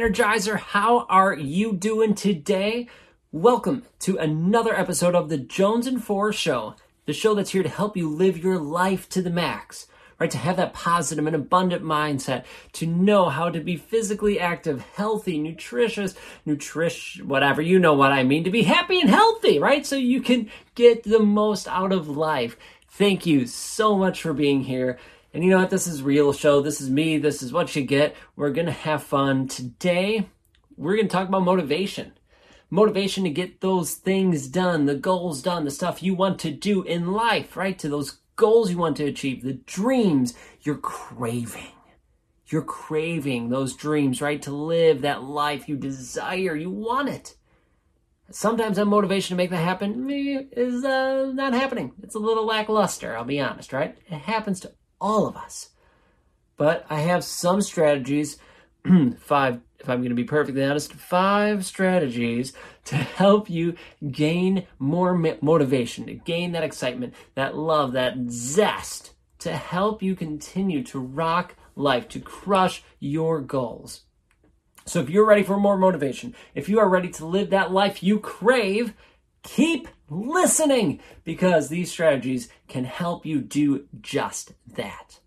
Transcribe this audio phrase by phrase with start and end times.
[0.00, 0.58] Energizer.
[0.58, 2.88] How are you doing today?
[3.32, 6.74] Welcome to another episode of the Jones and Four Show,
[7.04, 10.30] the show that's here to help you live your life to the max, right?
[10.30, 15.38] To have that positive and abundant mindset, to know how to be physically active, healthy,
[15.38, 16.14] nutritious,
[16.46, 19.84] nutrition, whatever, you know what I mean, to be happy and healthy, right?
[19.84, 22.56] So you can get the most out of life.
[22.88, 24.98] Thank you so much for being here.
[25.32, 25.70] And you know what?
[25.70, 26.60] This is real show.
[26.60, 27.18] This is me.
[27.18, 28.16] This is what you get.
[28.34, 29.46] We're going to have fun.
[29.46, 30.28] Today,
[30.76, 32.12] we're going to talk about motivation.
[32.68, 36.82] Motivation to get those things done, the goals done, the stuff you want to do
[36.82, 37.78] in life, right?
[37.80, 41.72] To those goals you want to achieve, the dreams you're craving.
[42.46, 44.40] You're craving those dreams, right?
[44.42, 46.56] To live that life you desire.
[46.56, 47.36] You want it.
[48.32, 51.92] Sometimes that motivation to make that happen is uh, not happening.
[52.02, 53.96] It's a little lackluster, I'll be honest, right?
[54.06, 55.70] It happens to all of us.
[56.56, 58.38] But I have some strategies,
[59.18, 62.52] five, if I'm going to be perfectly honest, five strategies
[62.84, 63.76] to help you
[64.10, 70.82] gain more motivation, to gain that excitement, that love, that zest, to help you continue
[70.84, 74.02] to rock life, to crush your goals.
[74.86, 78.02] So if you're ready for more motivation, if you are ready to live that life
[78.02, 78.94] you crave,
[79.42, 85.20] keep listening because these strategies can help you do just that.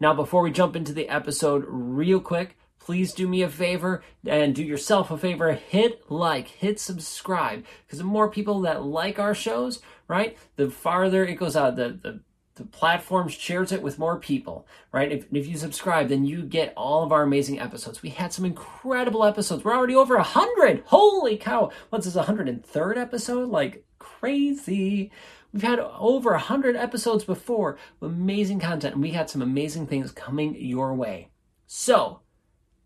[0.00, 4.54] Now, before we jump into the episode, real quick, please do me a favor and
[4.54, 5.52] do yourself a favor.
[5.52, 11.24] Hit like, hit subscribe, because the more people that like our shows, right, the farther
[11.24, 11.76] it goes out.
[11.76, 12.20] The, the
[12.58, 15.10] the platform shares it with more people, right?
[15.10, 18.02] If, if you subscribe, then you get all of our amazing episodes.
[18.02, 19.64] We had some incredible episodes.
[19.64, 20.82] We're already over a hundred.
[20.86, 21.70] Holy cow!
[21.88, 22.14] What's this?
[22.14, 23.48] Hundred and third episode?
[23.48, 25.10] Like crazy.
[25.52, 30.12] We've had over a hundred episodes before amazing content, and we had some amazing things
[30.12, 31.30] coming your way.
[31.66, 32.20] So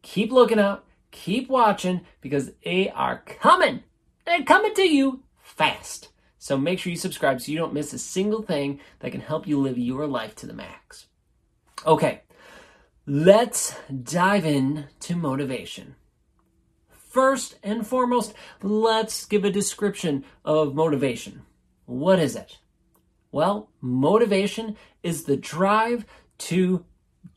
[0.03, 3.83] keep looking out, keep watching because they are coming.
[4.25, 6.12] They're coming to you fast.
[6.43, 9.47] So make sure you subscribe so you don't miss a single thing that can help
[9.47, 11.07] you live your life to the max.
[11.87, 12.23] Okay,
[13.07, 15.95] let's dive in to motivation.
[16.89, 21.43] First and foremost, let's give a description of motivation.
[21.87, 22.59] What is it?
[23.31, 26.05] Well, motivation is the drive
[26.39, 26.85] to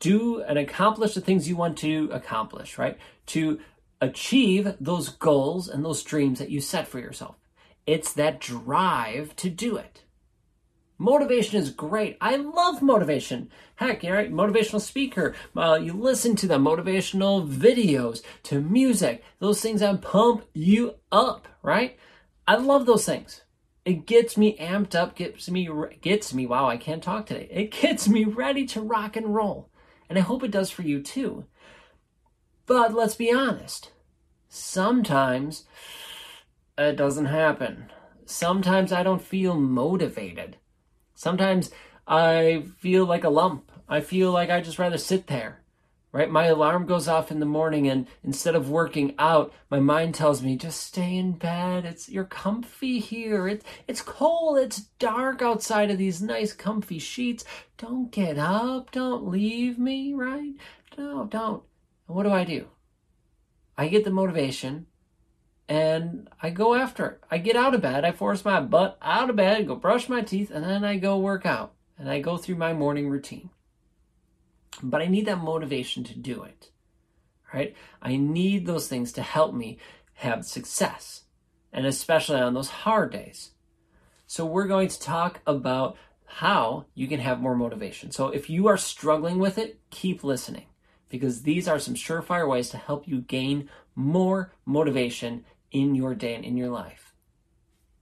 [0.00, 2.98] do and accomplish the things you want to accomplish, right?
[3.26, 3.60] To
[4.00, 7.36] achieve those goals and those dreams that you set for yourself.
[7.86, 10.02] It's that drive to do it.
[10.98, 12.16] Motivation is great.
[12.20, 13.50] I love motivation.
[13.76, 15.34] Heck, you're a motivational speaker.
[15.54, 21.48] Uh, you listen to the motivational videos, to music, those things that pump you up,
[21.62, 21.98] right?
[22.48, 23.42] I love those things.
[23.84, 25.68] It gets me amped up, gets me,
[26.00, 27.46] gets me, wow, I can't talk today.
[27.50, 29.68] It gets me ready to rock and roll.
[30.08, 31.44] And I hope it does for you too.
[32.64, 33.92] But let's be honest.
[34.48, 35.66] Sometimes
[36.78, 37.90] it doesn't happen.
[38.24, 40.56] Sometimes I don't feel motivated.
[41.14, 41.70] Sometimes
[42.06, 43.70] I feel like a lump.
[43.88, 45.62] I feel like I just rather sit there.
[46.12, 46.30] Right?
[46.30, 50.42] My alarm goes off in the morning and instead of working out, my mind tells
[50.42, 51.84] me just stay in bed.
[51.84, 53.46] It's you're comfy here.
[53.48, 54.56] It's it's cold.
[54.56, 57.44] It's dark outside of these nice comfy sheets.
[57.76, 58.92] Don't get up.
[58.92, 60.54] Don't leave me, right?
[60.96, 61.62] No, don't.
[62.08, 62.68] And what do I do?
[63.76, 64.86] I get the motivation
[65.68, 67.20] and I go after it.
[67.30, 70.20] I get out of bed, I force my butt out of bed, go brush my
[70.20, 71.72] teeth, and then I go work out.
[71.98, 73.48] And I go through my morning routine.
[74.82, 76.70] But I need that motivation to do it.
[77.54, 77.74] Right?
[78.02, 79.78] I need those things to help me
[80.14, 81.22] have success.
[81.72, 83.52] And especially on those hard days.
[84.26, 88.10] So we're going to talk about how you can have more motivation.
[88.10, 90.66] So if you are struggling with it, keep listening
[91.08, 96.34] because these are some surefire ways to help you gain more motivation in your day
[96.34, 97.14] and in your life.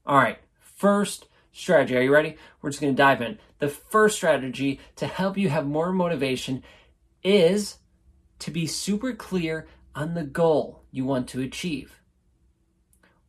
[0.07, 1.97] All right, first strategy.
[1.97, 2.37] Are you ready?
[2.61, 3.39] We're just going to dive in.
[3.59, 6.63] The first strategy to help you have more motivation
[7.23, 7.79] is
[8.41, 12.01] to be super clear on the goal you want to achieve.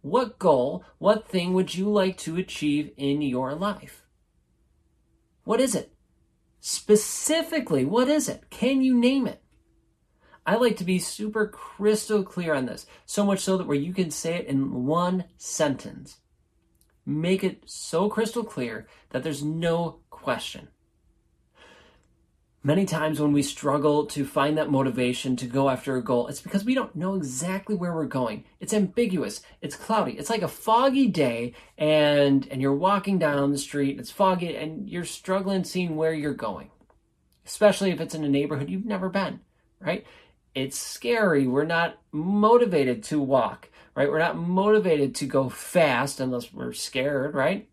[0.02, 4.06] What goal, what thing would you like to achieve in your life?
[5.46, 5.94] What is it?
[6.60, 8.50] Specifically, what is it?
[8.50, 9.42] Can you name it?
[10.46, 13.94] I like to be super crystal clear on this, so much so that where you
[13.94, 16.18] can say it in one sentence.
[17.06, 20.68] Make it so crystal clear that there's no question.
[22.66, 26.42] Many times when we struggle to find that motivation to go after a goal, it's
[26.42, 28.44] because we don't know exactly where we're going.
[28.60, 29.42] It's ambiguous.
[29.62, 30.14] It's cloudy.
[30.14, 34.56] It's like a foggy day and and you're walking down the street, and it's foggy
[34.56, 36.72] and you're struggling seeing where you're going.
[37.46, 39.42] Especially if it's in a neighborhood you've never been,
[39.80, 40.04] right?
[40.56, 41.46] It's scary.
[41.46, 44.10] We're not motivated to walk, right?
[44.10, 47.70] We're not motivated to go fast unless we're scared, right?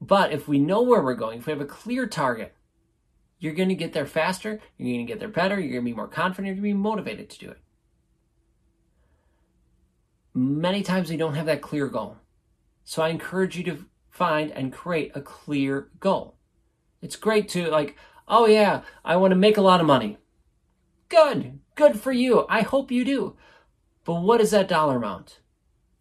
[0.00, 2.54] But if we know where we're going, if we have a clear target,
[3.38, 5.90] you're going to get there faster, you're going to get there better, you're going to
[5.90, 7.58] be more confident, you're going to be motivated to do it.
[10.34, 12.16] Many times we don't have that clear goal.
[12.84, 16.34] So I encourage you to find and create a clear goal.
[17.00, 17.96] It's great to, like,
[18.26, 20.18] oh yeah, I want to make a lot of money.
[21.14, 22.44] Good, good for you.
[22.48, 23.36] I hope you do.
[24.04, 25.38] But what is that dollar amount?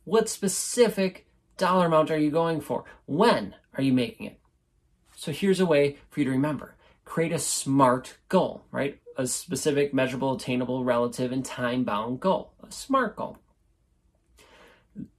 [0.06, 2.84] What specific dollar amount are you going for?
[3.06, 4.40] When are you making it?
[5.16, 9.00] So here's a way for you to remember create a SMART goal, right?
[9.16, 12.54] A specific, measurable, attainable, relative, and time bound goal.
[12.68, 13.38] A SMART goal.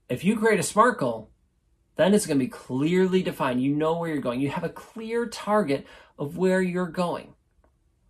[0.08, 1.30] If you create a SMART goal,
[1.94, 3.62] then it's going to be clearly defined.
[3.62, 4.40] You know where you're going.
[4.40, 5.86] You have a clear target
[6.18, 7.34] of where you're going.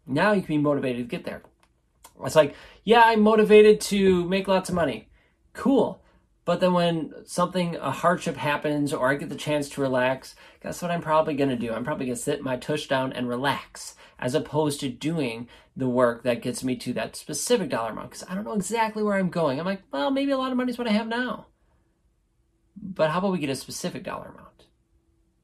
[0.07, 1.43] Now you can be motivated to get there.
[2.25, 5.09] It's like, yeah, I'm motivated to make lots of money.
[5.53, 6.03] Cool.
[6.45, 10.83] But then when something, a hardship happens or I get the chance to relax, guess
[10.83, 11.73] what I'm probably going to do?
[11.73, 15.89] I'm probably going to sit my tush down and relax as opposed to doing the
[15.89, 19.17] work that gets me to that specific dollar amount because I don't know exactly where
[19.17, 19.59] I'm going.
[19.59, 21.47] I'm like, well, maybe a lot of money is what I have now.
[22.77, 24.67] But how about we get a specific dollar amount?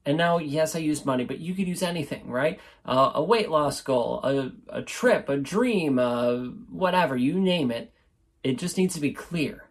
[0.05, 2.59] And now, yes, I use money, but you could use anything, right?
[2.85, 6.37] Uh, a weight loss goal, a, a trip, a dream, uh,
[6.69, 7.93] whatever, you name it.
[8.43, 9.65] It just needs to be clear.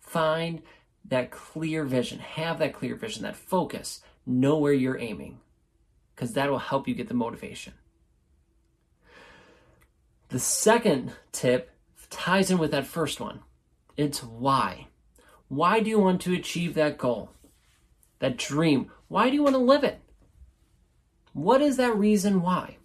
[0.00, 0.62] Find
[1.04, 5.40] that clear vision, have that clear vision, that focus, know where you're aiming,
[6.14, 7.74] because that will help you get the motivation.
[10.28, 11.70] The second tip
[12.08, 13.40] ties in with that first one
[13.96, 14.88] it's why.
[15.48, 17.30] Why do you want to achieve that goal?
[18.18, 18.90] That dream.
[19.08, 20.00] Why do you want to live it?
[21.32, 22.78] What is that reason why?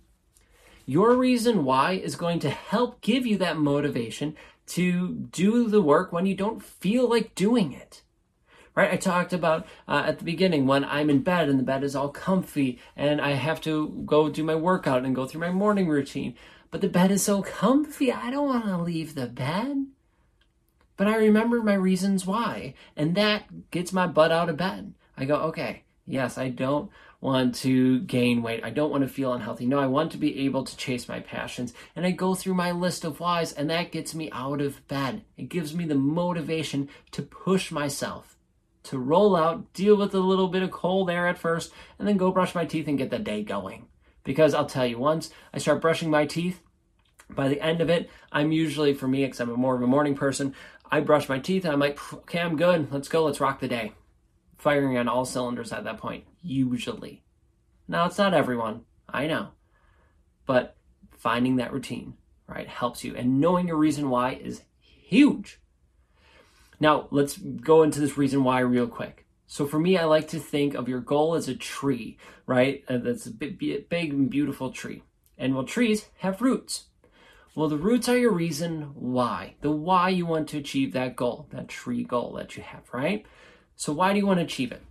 [0.85, 4.35] Your reason why is going to help give you that motivation
[4.69, 8.01] to do the work when you don't feel like doing it.
[8.75, 8.93] Right?
[8.93, 11.95] I talked about uh, at the beginning when I'm in bed and the bed is
[11.95, 15.87] all comfy and I have to go do my workout and go through my morning
[15.87, 16.35] routine.
[16.71, 19.87] But the bed is so comfy, I don't want to leave the bed.
[20.97, 24.93] But I remember my reasons why, and that gets my butt out of bed.
[25.19, 26.89] I go, okay, yes, I don't
[27.19, 28.63] want to gain weight.
[28.63, 29.65] I don't want to feel unhealthy.
[29.65, 31.73] No, I want to be able to chase my passions.
[31.93, 35.23] And I go through my list of whys, and that gets me out of bed.
[35.35, 38.37] It gives me the motivation to push myself,
[38.83, 42.15] to roll out, deal with a little bit of cold air at first, and then
[42.15, 43.87] go brush my teeth and get the day going.
[44.23, 46.61] Because I'll tell you, once I start brushing my teeth,
[47.29, 50.15] by the end of it, I'm usually, for me, because I'm more of a morning
[50.15, 50.55] person,
[50.89, 52.91] I brush my teeth and I'm like, okay, I'm good.
[52.91, 53.25] Let's go.
[53.25, 53.91] Let's rock the day
[54.59, 57.23] firing on all cylinders at that point, usually.
[57.87, 59.49] Now, it's not everyone, I know,
[60.45, 60.75] but
[61.17, 62.13] finding that routine,
[62.45, 63.15] right, helps you.
[63.15, 65.59] And knowing your reason why is huge.
[66.79, 69.25] Now, let's go into this reason why real quick.
[69.47, 72.83] So, for me, I like to think of your goal as a tree, right?
[72.87, 75.03] Uh, that's a big, big and beautiful tree.
[75.37, 76.85] And well, trees have roots.
[77.55, 81.47] Well, the roots are your reason why, the why you want to achieve that goal,
[81.51, 83.25] that tree goal that you have, right?
[83.79, 84.81] So, why do you want to achieve it?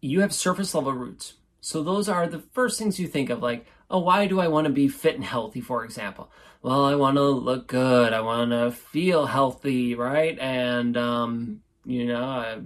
[0.00, 1.34] You have surface level roots.
[1.60, 4.68] So, those are the first things you think of, like, oh, why do I want
[4.68, 6.30] to be fit and healthy, for example?
[6.62, 8.12] Well, I want to look good.
[8.12, 10.38] I want to feel healthy, right?
[10.38, 12.58] And, um, you know, I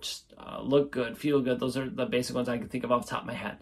[0.00, 1.60] just uh, look good, feel good.
[1.60, 3.58] Those are the basic ones I can think of off the top of my head.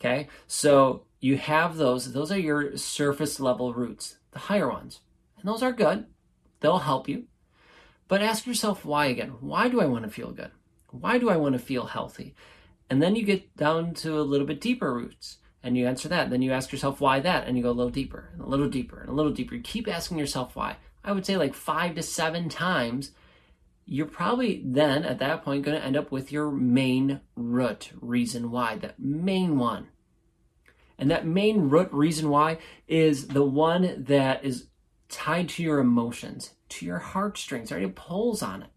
[0.00, 0.26] Okay.
[0.48, 2.12] So, you have those.
[2.12, 5.02] Those are your surface level roots, the higher ones.
[5.38, 6.06] And those are good.
[6.58, 7.26] They'll help you.
[8.08, 9.34] But ask yourself why again.
[9.40, 10.50] Why do I want to feel good?
[10.90, 12.34] Why do I want to feel healthy?
[12.88, 16.30] And then you get down to a little bit deeper roots and you answer that.
[16.30, 18.68] Then you ask yourself why that and you go a little deeper and a little
[18.68, 19.56] deeper and a little deeper.
[19.56, 20.76] You keep asking yourself why.
[21.04, 23.10] I would say like five to seven times.
[23.84, 28.50] You're probably then at that point going to end up with your main root reason
[28.50, 29.88] why, that main one.
[30.98, 32.58] And that main root reason why
[32.88, 34.66] is the one that is
[35.08, 37.82] tied to your emotions to your heartstrings, right?
[37.82, 38.70] It pulls on it.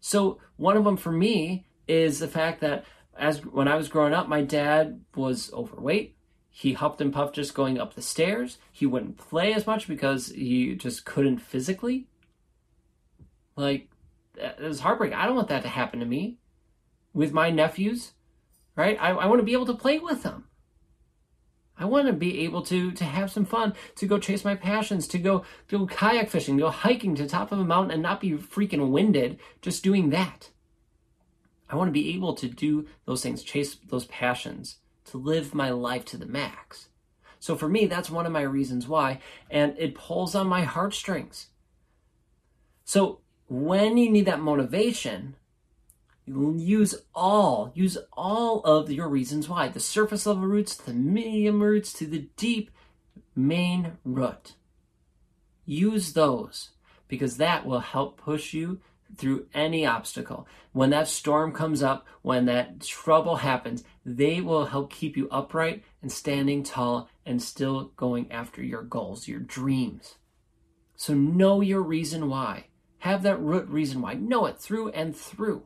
[0.00, 2.84] So one of them for me is the fact that
[3.16, 6.16] as when I was growing up, my dad was overweight.
[6.50, 8.58] He huffed and puffed just going up the stairs.
[8.72, 12.06] He wouldn't play as much because he just couldn't physically.
[13.56, 13.88] Like,
[14.36, 15.16] it was heartbreaking.
[15.16, 16.38] I don't want that to happen to me
[17.12, 18.12] with my nephews,
[18.76, 18.96] right?
[19.00, 20.44] I, I want to be able to play with them.
[21.78, 25.06] I want to be able to to have some fun, to go chase my passions,
[25.08, 28.20] to go go kayak fishing, go hiking to the top of a mountain and not
[28.20, 30.50] be freaking winded just doing that.
[31.70, 35.70] I want to be able to do those things, chase those passions, to live my
[35.70, 36.88] life to the max.
[37.40, 39.20] So for me, that's one of my reasons why,
[39.50, 41.48] and it pulls on my heartstrings.
[42.84, 45.36] So when you need that motivation,
[46.28, 49.68] use all, use all of your reasons why.
[49.68, 52.70] The surface level roots, the medium roots, to the deep
[53.34, 54.54] main root.
[55.64, 56.70] Use those
[57.08, 58.80] because that will help push you
[59.16, 60.46] through any obstacle.
[60.72, 65.82] When that storm comes up, when that trouble happens, they will help keep you upright
[66.02, 70.16] and standing tall and still going after your goals, your dreams.
[70.96, 72.66] So know your reason why.
[72.98, 74.14] Have that root reason why.
[74.14, 75.62] Know it through and through.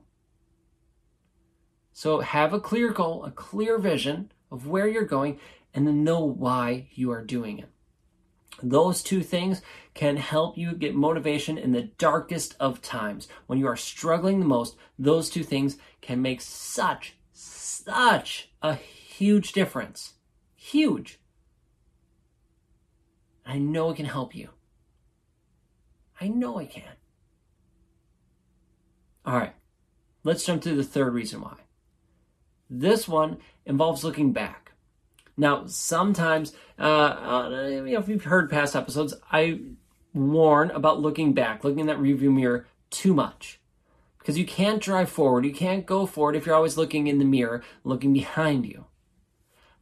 [1.93, 5.39] So have a clear goal, a clear vision of where you're going,
[5.75, 7.69] and then know why you are doing it.
[8.63, 9.63] Those two things
[9.95, 13.27] can help you get motivation in the darkest of times.
[13.47, 19.53] When you are struggling the most, those two things can make such, such a huge
[19.53, 20.15] difference.
[20.55, 21.19] Huge.
[23.45, 24.51] I know it can help you.
[26.21, 26.85] I know it can.
[29.27, 29.55] All right,
[30.23, 31.57] let's jump to the third reason why.
[32.75, 33.37] This one
[33.67, 34.73] involves looking back.
[35.37, 39.61] Now, sometimes, uh, uh, you know, if you've heard past episodes, I
[40.15, 43.61] warn about looking back, looking in that review mirror too much.
[44.19, 47.27] Because you can't drive forward, you can't go forward if you're always looking in the
[47.27, 48.87] mirror, looking behind you.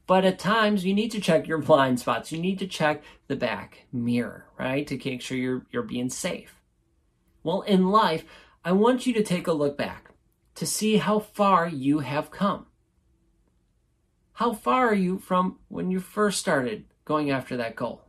[0.09, 2.33] But at times, you need to check your blind spots.
[2.33, 6.57] You need to check the back mirror, right, to make sure you're, you're being safe.
[7.45, 8.25] Well, in life,
[8.65, 10.11] I want you to take a look back
[10.57, 12.67] to see how far you have come.
[14.41, 18.07] How far are you from when you first started going after that goal?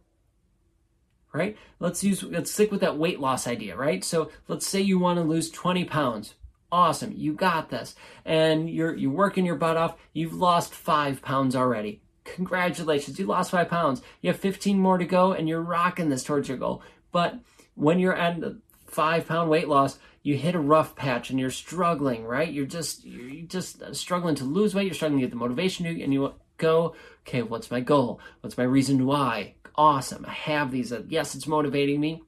[1.34, 1.58] Right?
[1.78, 4.02] Let's use let's stick with that weight loss idea, right?
[4.02, 6.36] So let's say you want to lose 20 pounds.
[6.72, 7.96] Awesome, you got this.
[8.24, 9.98] And you're you're working your butt off.
[10.14, 12.02] You've lost five pounds already.
[12.24, 14.02] Congratulations, you lost five pounds.
[14.22, 16.82] You have 15 more to go, and you're rocking this towards your goal.
[17.12, 17.40] But
[17.76, 21.50] when you're at the five pound weight loss, you hit a rough patch and you're
[21.50, 22.51] struggling, right?
[22.51, 24.86] You're just you're just struggling to lose weight.
[24.86, 28.20] You're struggling to get the motivation to, and you go, okay, what's my goal?
[28.42, 29.56] What's my reason why?
[29.75, 30.92] Awesome, I have these.
[30.92, 32.24] Uh, yes, it's motivating me.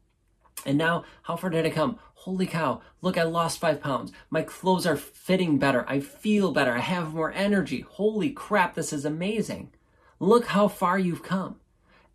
[0.66, 2.00] And now, how far did I come?
[2.14, 4.14] Holy cow, look, I lost five pounds.
[4.30, 5.84] My clothes are fitting better.
[5.90, 6.72] I feel better.
[6.72, 7.82] I have more energy.
[7.82, 9.72] Holy crap, this is amazing.
[10.20, 11.58] Look how far you've come.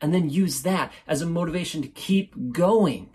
[0.00, 3.11] And then use that as a motivation to keep going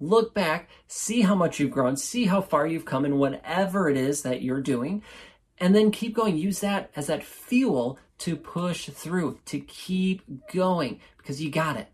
[0.00, 3.96] look back, see how much you've grown, see how far you've come in whatever it
[3.96, 5.02] is that you're doing,
[5.58, 6.36] and then keep going.
[6.36, 10.22] Use that as that fuel to push through, to keep
[10.52, 11.88] going, because you got it.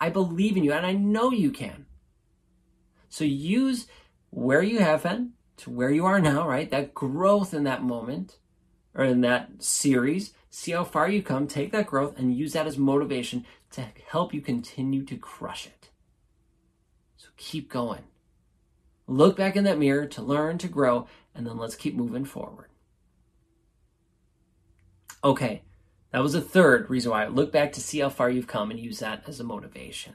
[0.00, 1.86] I believe in you, and I know you can.
[3.08, 3.86] So use
[4.30, 6.70] where you have been to where you are now, right?
[6.70, 8.38] That growth in that moment
[8.94, 10.32] or in that series.
[10.50, 14.34] See how far you come, take that growth, and use that as motivation to help
[14.34, 15.83] you continue to crush it.
[17.36, 18.04] Keep going.
[19.06, 22.68] Look back in that mirror to learn, to grow, and then let's keep moving forward.
[25.22, 25.62] Okay,
[26.10, 27.26] that was the third reason why.
[27.26, 30.14] Look back to see how far you've come and use that as a motivation.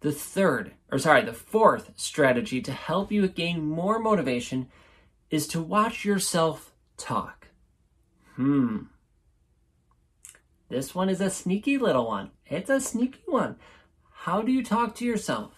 [0.00, 4.68] The third, or sorry, the fourth strategy to help you gain more motivation
[5.30, 7.48] is to watch yourself talk.
[8.34, 8.84] Hmm.
[10.68, 12.30] This one is a sneaky little one.
[12.46, 13.56] It's a sneaky one.
[14.10, 15.52] How do you talk to yourself?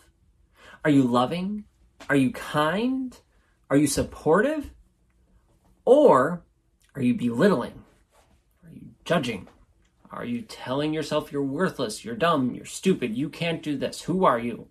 [0.85, 1.65] Are you loving?
[2.09, 3.19] Are you kind?
[3.71, 4.71] Are you supportive?
[5.85, 6.43] Or
[6.95, 7.85] are you belittling?
[8.65, 9.49] Are you judging?
[10.11, 14.03] Are you telling yourself you're worthless, you're dumb, you're stupid, you can't do this?
[14.03, 14.69] Who are you?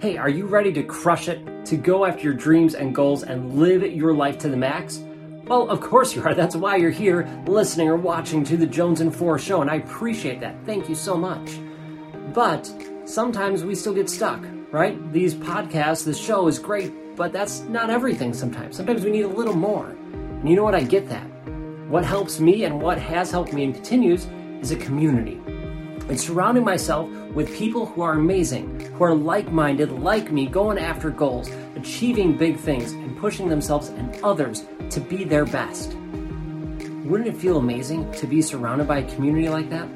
[0.00, 3.58] Hey, are you ready to crush it, to go after your dreams and goals and
[3.58, 5.02] live your life to the max?
[5.46, 6.34] Well, of course you are.
[6.34, 9.76] That's why you're here listening or watching to the Jones and Four show, and I
[9.76, 10.56] appreciate that.
[10.66, 11.58] Thank you so much.
[12.34, 12.70] But
[13.04, 15.12] sometimes we still get stuck, right?
[15.12, 18.76] These podcasts, this show is great, but that's not everything sometimes.
[18.76, 19.90] Sometimes we need a little more.
[20.12, 20.74] And you know what?
[20.74, 21.26] I get that.
[21.88, 24.26] What helps me and what has helped me and continues
[24.60, 25.40] is a community.
[26.08, 30.78] And surrounding myself with people who are amazing, who are like minded, like me, going
[30.78, 35.94] after goals, achieving big things, and pushing themselves and others to be their best.
[37.04, 39.88] Wouldn't it feel amazing to be surrounded by a community like that?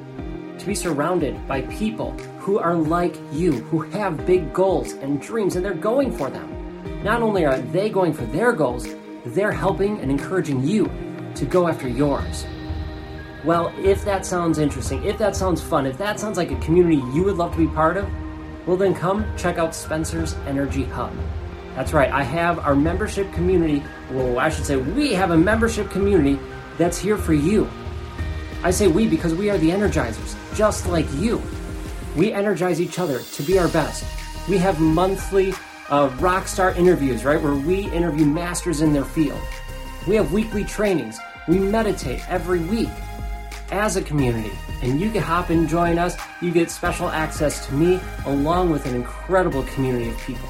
[0.59, 2.15] To be surrounded by people
[2.49, 7.03] who are like you, who have big goals and dreams, and they're going for them.
[7.03, 8.87] Not only are they going for their goals,
[9.23, 10.89] they're helping and encouraging you
[11.35, 12.47] to go after yours.
[13.45, 16.95] Well, if that sounds interesting, if that sounds fun, if that sounds like a community
[17.13, 18.09] you would love to be part of,
[18.65, 21.13] well, then come check out Spencer's Energy Hub.
[21.75, 23.83] That's right, I have our membership community.
[24.09, 26.39] Well, I should say, we have a membership community
[26.79, 27.69] that's here for you.
[28.63, 31.39] I say we because we are the energizers, just like you.
[32.19, 34.03] We energize each other to be our best.
[34.49, 35.53] We have monthly
[35.89, 39.39] uh, rock star interviews, right, where we interview masters in their field.
[40.05, 41.17] We have weekly trainings.
[41.47, 42.89] We meditate every week
[43.71, 44.51] as a community.
[44.81, 46.17] And you can hop and join us.
[46.41, 50.49] You get special access to me along with an incredible community of people.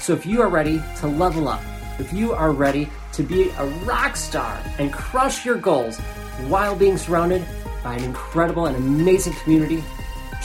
[0.00, 1.62] So if you are ready to level up,
[2.00, 6.00] if you are ready to be a rock star and crush your goals
[6.48, 7.46] while being surrounded
[7.84, 9.84] by an incredible and amazing community,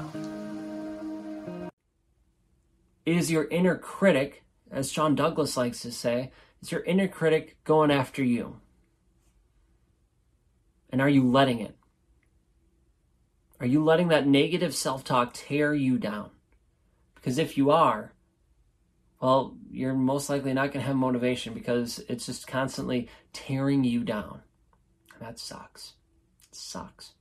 [3.06, 6.32] Is your inner critic, as Sean Douglas likes to say,
[6.62, 8.62] is your inner critic going after you?
[10.90, 11.77] And are you letting it?
[13.60, 16.30] Are you letting that negative self talk tear you down?
[17.16, 18.14] Because if you are,
[19.20, 24.04] well, you're most likely not going to have motivation because it's just constantly tearing you
[24.04, 24.42] down.
[25.14, 25.94] And that sucks.
[26.50, 27.14] It sucks.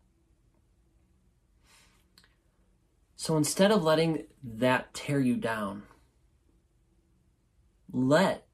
[3.16, 5.84] So instead of letting that tear you down,
[7.90, 8.46] let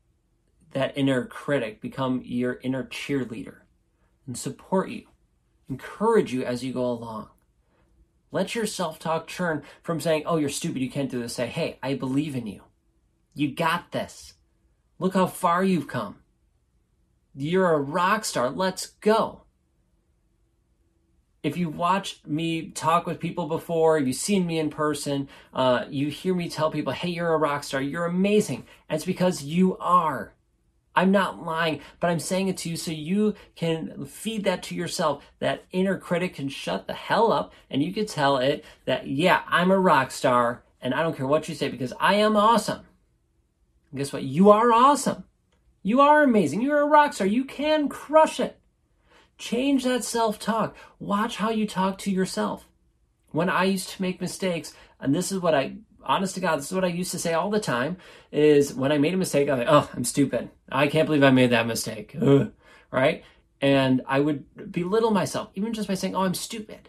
[0.71, 3.57] that inner critic become your inner cheerleader
[4.27, 5.09] and support you,
[5.69, 7.29] encourage you as you go along.
[8.33, 11.47] Let your self talk churn from saying, oh, you're stupid, you can't do this, say,
[11.47, 12.63] hey, I believe in you.
[13.35, 14.35] You got this.
[14.99, 16.17] Look how far you've come.
[17.35, 18.51] You're a rock star.
[18.51, 19.43] Let's go.
[21.43, 26.09] If you've watched me talk with people before, you've seen me in person, uh, you
[26.09, 28.65] hear me tell people, hey, you're a rock star, you're amazing.
[28.89, 30.35] And it's because you are.
[30.95, 34.75] I'm not lying, but I'm saying it to you so you can feed that to
[34.75, 35.25] yourself.
[35.39, 39.43] That inner critic can shut the hell up and you can tell it that, yeah,
[39.49, 42.81] I'm a rock star and I don't care what you say because I am awesome.
[43.91, 44.25] And guess what?
[44.25, 45.25] You are awesome.
[45.83, 46.61] You are amazing.
[46.61, 47.27] You're a rock star.
[47.27, 48.59] You can crush it.
[49.39, 50.77] Change that self talk.
[51.01, 52.69] Watch how you talk to yourself.
[53.31, 56.67] When I used to make mistakes, and this is what I honest to God, this
[56.67, 57.97] is what I used to say all the time
[58.31, 60.51] is when I made a mistake, I'm like, oh, I'm stupid.
[60.71, 62.17] I can't believe I made that mistake.
[62.21, 62.53] Ugh.
[62.91, 63.25] Right?
[63.61, 66.89] And I would belittle myself, even just by saying, oh, I'm stupid.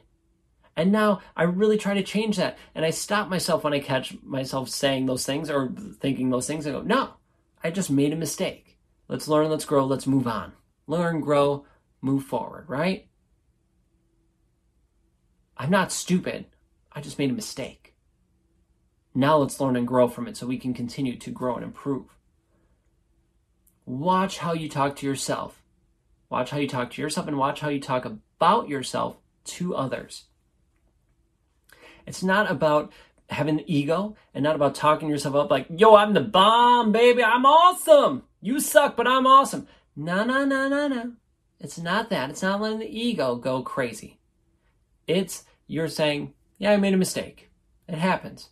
[0.76, 2.58] And now I really try to change that.
[2.74, 6.66] And I stop myself when I catch myself saying those things or thinking those things.
[6.66, 7.14] I go, no,
[7.64, 8.80] I just made a mistake.
[9.08, 10.54] Let's learn, let's grow, let's move on.
[10.88, 11.66] Learn, grow,
[12.02, 13.08] move forward, right?
[15.56, 16.48] I'm not stupid.
[16.92, 17.93] I just made a mistake.
[19.16, 22.06] Now let's learn and grow from it so we can continue to grow and improve.
[23.86, 25.62] Watch how you talk to yourself.
[26.30, 30.24] Watch how you talk to yourself and watch how you talk about yourself to others.
[32.08, 32.92] It's not about
[33.30, 37.24] having an ego and not about talking yourself up like, yo, I'm the bomb, baby.
[37.24, 38.24] I'm awesome.
[38.42, 39.68] You suck, but I'm awesome.
[39.96, 41.14] No, no, no, no, no.
[41.60, 42.30] It's not that.
[42.30, 44.20] It's not letting the ego go crazy.
[45.08, 47.52] It's you're saying, yeah, I made a mistake.
[47.88, 48.50] It happens.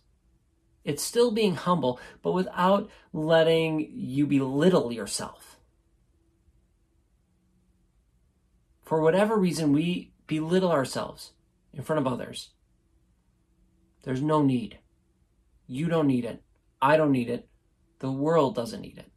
[0.84, 5.58] It's still being humble, but without letting you belittle yourself.
[8.82, 11.32] For whatever reason, we belittle ourselves
[11.72, 12.50] in front of others.
[14.02, 14.78] There's no need.
[15.66, 16.42] You don't need it.
[16.80, 17.48] I don't need it.
[18.00, 19.10] The world doesn't need it.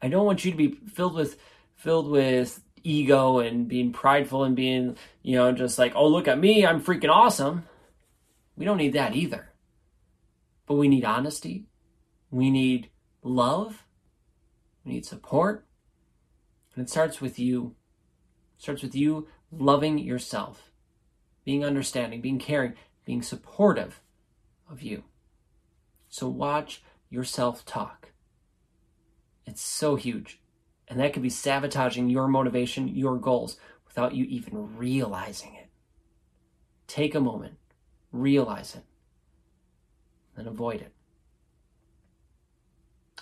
[0.00, 1.38] I don't want you to be filled with
[1.74, 6.38] filled with ego and being prideful and being, you know, just like, "Oh, look at
[6.38, 7.64] me, I'm freaking awesome."
[8.56, 9.52] We don't need that either.
[10.66, 11.66] But we need honesty.
[12.30, 12.90] We need
[13.22, 13.84] love.
[14.84, 15.66] We need support.
[16.74, 17.76] And it starts with you.
[18.56, 20.70] It starts with you loving yourself,
[21.44, 22.74] being understanding, being caring,
[23.04, 24.00] being supportive
[24.68, 25.04] of you.
[26.08, 28.12] So watch yourself talk.
[29.46, 30.40] It's so huge.
[30.88, 35.68] And that could be sabotaging your motivation, your goals, without you even realizing it.
[36.86, 37.54] Take a moment,
[38.12, 38.84] realize it
[40.36, 40.92] and avoid it.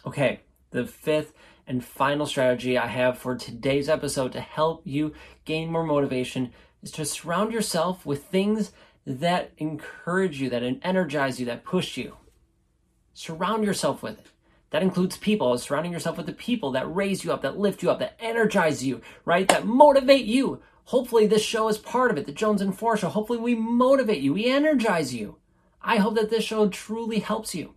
[0.07, 1.33] Okay, the fifth
[1.67, 6.91] and final strategy I have for today's episode to help you gain more motivation is
[6.93, 8.73] to surround yourself with things
[9.07, 12.17] that encourage you, that energize you, that push you.
[13.15, 14.27] Surround yourself with it.
[14.71, 17.91] That includes people, surrounding yourself with the people that raise you up, that lift you
[17.91, 19.47] up, that energize you, right?
[19.47, 20.61] That motivate you.
[20.87, 23.09] Hopefully, this show is part of it, the Jones and Four Show.
[23.09, 25.37] Hopefully, we motivate you, we energize you.
[25.85, 27.75] I hope that this show truly helps you.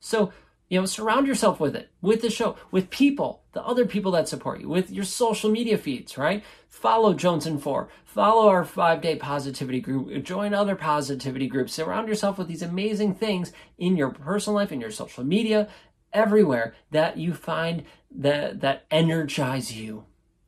[0.00, 0.32] So
[0.68, 4.28] You know, surround yourself with it, with the show, with people, the other people that
[4.28, 6.42] support you, with your social media feeds, right?
[6.68, 12.08] Follow Jones and Four, follow our five day positivity group, join other positivity groups, surround
[12.08, 15.68] yourself with these amazing things in your personal life, in your social media,
[16.12, 20.04] everywhere that you find that that energize you.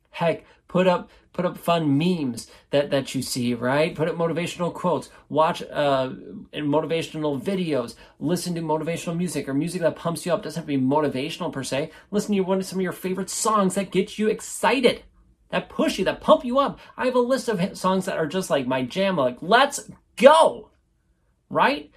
[0.09, 3.93] Heck, put up put up fun memes that that you see right?
[3.93, 5.09] Put up motivational quotes.
[5.27, 6.11] Watch uh,
[6.53, 7.95] motivational videos.
[8.19, 10.41] Listen to motivational music or music that pumps you up.
[10.41, 11.91] Doesn't have to be motivational per se.
[12.11, 15.03] Listen to one of some of your favorite songs that get you excited
[15.49, 16.79] that push you that pump you up.
[16.95, 20.69] I have a list of songs that are just like my jam like let's go
[21.51, 21.91] right?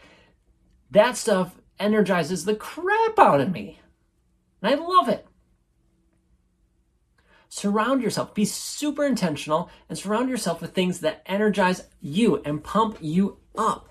[0.90, 3.80] That stuff energizes the crap out of me
[4.62, 5.26] and i love it
[7.54, 12.96] surround yourself, be super intentional, and surround yourself with things that energize you and pump
[12.98, 13.90] you up.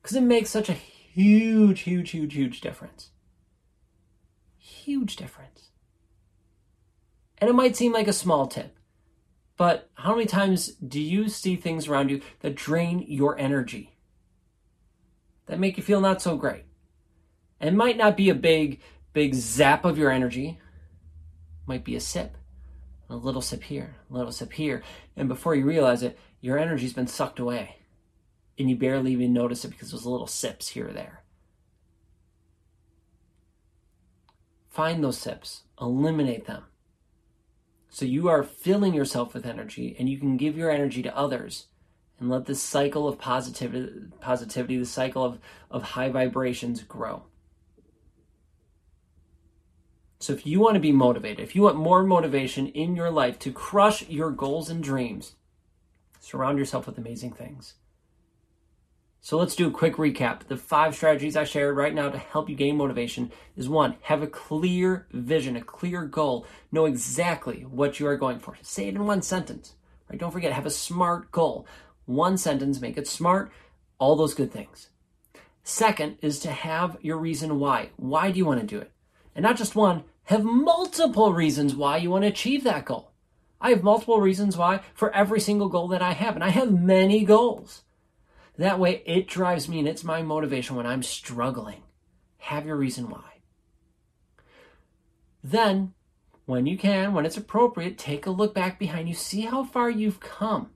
[0.00, 3.10] Because it makes such a huge, huge, huge, huge difference.
[4.56, 5.68] Huge difference.
[7.36, 8.78] And it might seem like a small tip,
[9.58, 13.92] but how many times do you see things around you that drain your energy?
[15.48, 16.64] That make you feel not so great?
[17.60, 18.80] And it might not be a big,
[19.12, 20.58] big zap of your energy,
[21.66, 22.36] might be a sip.
[23.08, 24.82] A little sip here, a little sip here.
[25.16, 27.76] And before you realize it, your energy's been sucked away.
[28.58, 31.22] And you barely even notice it because there's little sips here or there.
[34.68, 36.64] Find those sips, eliminate them.
[37.88, 41.68] So you are filling yourself with energy and you can give your energy to others
[42.18, 45.38] and let this cycle of positivity, positivity the cycle of,
[45.70, 47.24] of high vibrations grow.
[50.18, 53.38] So if you want to be motivated, if you want more motivation in your life
[53.40, 55.34] to crush your goals and dreams,
[56.20, 57.74] surround yourself with amazing things.
[59.20, 60.46] So let's do a quick recap.
[60.46, 64.22] The five strategies I shared right now to help you gain motivation is one, have
[64.22, 66.46] a clear vision, a clear goal.
[66.70, 68.56] Know exactly what you are going for.
[68.62, 69.74] Say it in one sentence.
[70.08, 70.18] Right?
[70.18, 71.66] Don't forget, have a smart goal.
[72.04, 73.50] One sentence, make it smart,
[73.98, 74.90] all those good things.
[75.64, 77.90] Second is to have your reason why.
[77.96, 78.92] Why do you want to do it?
[79.36, 83.12] And not just one, have multiple reasons why you want to achieve that goal.
[83.60, 86.72] I have multiple reasons why for every single goal that I have, and I have
[86.72, 87.82] many goals.
[88.56, 91.82] That way, it drives me and it's my motivation when I'm struggling.
[92.38, 93.42] Have your reason why.
[95.44, 95.92] Then,
[96.46, 99.90] when you can, when it's appropriate, take a look back behind you, see how far
[99.90, 100.70] you've come,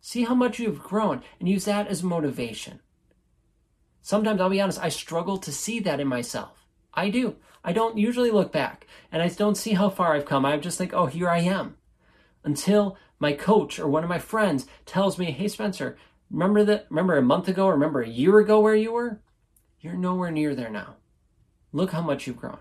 [0.00, 2.80] see how much you've grown, and use that as motivation.
[4.02, 6.61] Sometimes, I'll be honest, I struggle to see that in myself.
[6.94, 7.36] I do.
[7.64, 10.44] I don't usually look back and I don't see how far I've come.
[10.44, 11.76] I'm just think, oh, here I am.
[12.44, 15.96] Until my coach or one of my friends tells me, hey, Spencer,
[16.30, 16.86] remember that?
[16.90, 17.68] Remember a month ago?
[17.68, 19.20] Remember a year ago where you were?
[19.80, 20.96] You're nowhere near there now.
[21.72, 22.58] Look how much you've grown.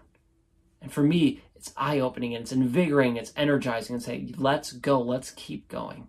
[0.81, 4.99] And for me, it's eye opening and it's invigorating, it's energizing, and say, let's go,
[4.99, 6.07] let's keep going.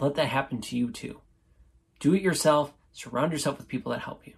[0.00, 1.20] Let that happen to you too.
[2.00, 4.34] Do it yourself, surround yourself with people that help you.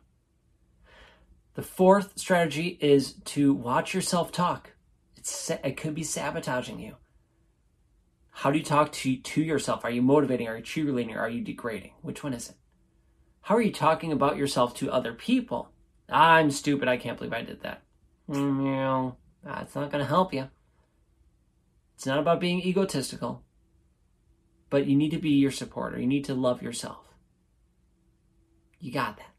[1.55, 4.73] The fourth strategy is to watch yourself talk.
[5.17, 6.97] It's, it could be sabotaging you.
[8.31, 9.85] How do you talk to, to yourself?
[9.85, 10.49] Are you motivating?
[10.49, 11.17] Are you cheerleading?
[11.17, 11.93] Are you degrading?
[12.03, 12.57] Which one is it?
[13.43, 15.71] How are you talking about yourself to other people?
[16.09, 16.89] I'm stupid.
[16.89, 17.83] I can't believe I did that.
[18.29, 19.15] Mm,
[19.45, 20.49] that's not going to help you.
[21.95, 23.45] It's not about being egotistical,
[24.71, 26.01] but you need to be your supporter.
[26.01, 27.15] You need to love yourself.
[28.81, 29.34] You got that.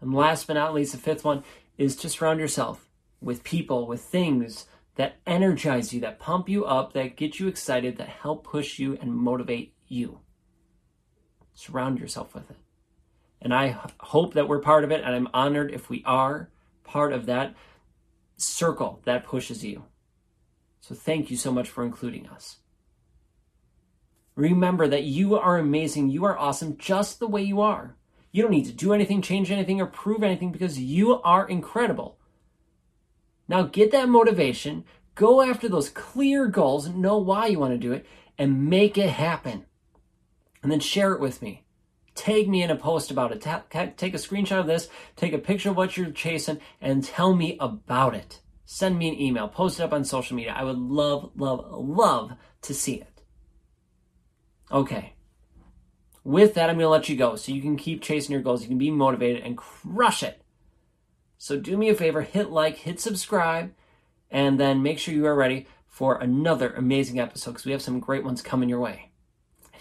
[0.00, 1.44] And last but not least, the fifth one
[1.76, 2.88] is to surround yourself
[3.20, 7.98] with people, with things that energize you, that pump you up, that get you excited,
[7.98, 10.20] that help push you and motivate you.
[11.54, 12.56] Surround yourself with it.
[13.40, 16.50] And I hope that we're part of it, and I'm honored if we are
[16.82, 17.54] part of that
[18.36, 19.84] circle that pushes you.
[20.80, 22.58] So thank you so much for including us.
[24.34, 27.96] Remember that you are amazing, you are awesome just the way you are.
[28.30, 32.18] You don't need to do anything, change anything, or prove anything because you are incredible.
[33.48, 37.92] Now get that motivation, go after those clear goals, know why you want to do
[37.92, 39.64] it, and make it happen.
[40.62, 41.64] And then share it with me.
[42.14, 43.40] Tag me in a post about it.
[43.40, 47.56] Take a screenshot of this, take a picture of what you're chasing, and tell me
[47.60, 48.40] about it.
[48.64, 50.52] Send me an email, post it up on social media.
[50.52, 53.22] I would love, love, love to see it.
[54.70, 55.14] Okay,
[56.28, 58.60] with that, I'm going to let you go so you can keep chasing your goals.
[58.60, 60.42] You can be motivated and crush it.
[61.38, 63.72] So do me a favor, hit like, hit subscribe,
[64.30, 67.98] and then make sure you are ready for another amazing episode because we have some
[67.98, 69.10] great ones coming your way.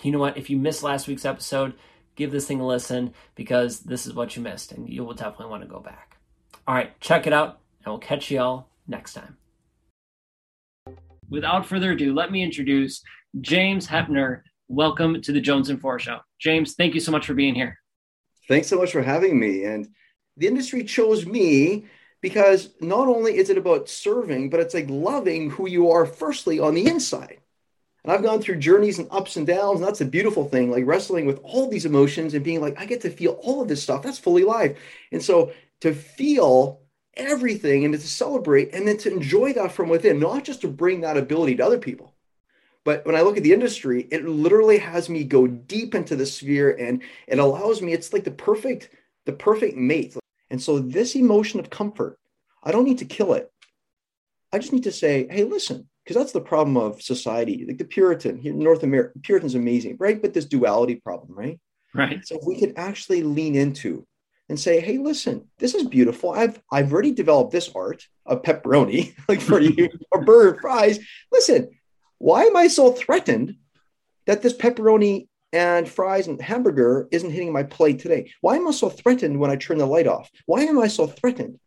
[0.04, 0.38] You know what?
[0.38, 1.74] If you missed last week's episode,
[2.16, 5.48] give this thing a listen because this is what you missed and you will definitely
[5.48, 6.18] want to go back.
[6.66, 9.36] All right, check it out, and we'll catch you all next time.
[11.30, 13.04] Without further ado, let me introduce
[13.42, 14.44] James Hepner.
[14.70, 16.20] Welcome to the Jones and Four Show.
[16.40, 17.80] James, thank you so much for being here.
[18.50, 19.64] Thanks so much for having me.
[19.64, 19.88] And
[20.36, 21.86] the industry chose me
[22.22, 26.60] because not only is it about serving, but it's like loving who you are firstly
[26.60, 27.38] on the inside.
[28.04, 29.80] And I've gone through journeys and ups and downs.
[29.80, 32.86] And that's a beautiful thing, like wrestling with all these emotions and being like, I
[32.86, 34.04] get to feel all of this stuff.
[34.04, 34.78] That's fully live.
[35.14, 36.82] And so to feel
[37.14, 41.02] everything and to celebrate and then to enjoy that from within, not just to bring
[41.02, 42.17] that ability to other people.
[42.88, 46.26] But when I look at the industry, it literally has me go deep into the
[46.26, 48.92] sphere and it allows me, it's like the perfect,
[49.26, 50.16] the perfect mate.
[50.50, 52.18] And so this emotion of comfort,
[52.64, 53.52] I don't need to kill it.
[54.54, 57.66] I just need to say, hey, listen, because that's the problem of society.
[57.68, 60.22] Like the Puritan North America, Puritan's amazing, right?
[60.22, 61.60] But this duality problem, right?
[61.94, 62.26] Right.
[62.26, 64.08] So if we could actually lean into
[64.48, 66.32] and say, hey, listen, this is beautiful.
[66.32, 71.00] I've I've already developed this art of pepperoni, like for you, or bird fries.
[71.34, 71.68] Listen,
[72.20, 73.56] why am I so threatened
[74.26, 78.32] that this pepperoni and fries and hamburger isn't hitting my plate today?
[78.42, 80.30] Why am I so threatened when I turn the light off?
[80.46, 81.60] Why am I so threatened?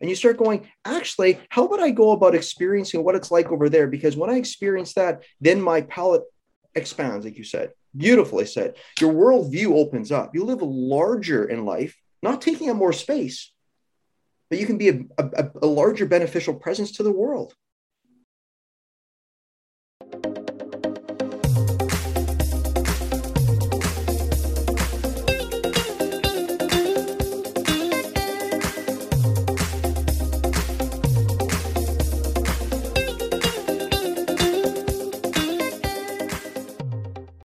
[0.00, 3.68] And you start going, actually, how would I go about experiencing what it's like over
[3.68, 3.88] there?
[3.88, 6.22] Because when I experience that, then my palate
[6.74, 7.72] expands, like you said.
[7.96, 8.76] Beautifully said.
[9.00, 10.34] Your worldview opens up.
[10.34, 13.52] You live larger in life, not taking up more space,
[14.50, 17.54] but you can be a, a, a larger beneficial presence to the world.